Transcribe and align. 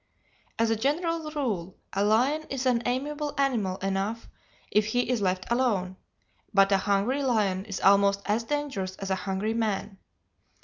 As 0.57 0.71
a 0.71 0.75
general 0.75 1.29
rule 1.29 1.77
a 1.93 2.03
lion 2.03 2.45
is 2.49 2.65
an 2.65 2.81
amiable 2.87 3.35
animal 3.37 3.77
enough 3.85 4.27
if 4.71 4.87
he 4.87 5.07
is 5.07 5.21
left 5.21 5.45
alone, 5.51 5.95
but 6.51 6.71
a 6.71 6.77
hungry 6.79 7.21
lion 7.21 7.65
is 7.65 7.79
almost 7.81 8.23
as 8.25 8.43
dangerous 8.43 8.95
as 8.95 9.11
a 9.11 9.15
hungry 9.29 9.53
man. 9.53 9.99